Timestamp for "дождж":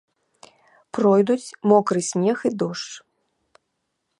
2.63-2.89